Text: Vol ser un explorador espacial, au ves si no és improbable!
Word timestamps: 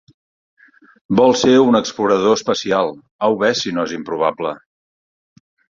Vol 1.19 1.35
ser 1.43 1.53
un 1.65 1.81
explorador 1.81 2.35
espacial, 2.39 2.93
au 3.29 3.39
ves 3.45 3.65
si 3.67 3.77
no 3.79 3.89
és 3.91 3.97
improbable! 4.01 4.59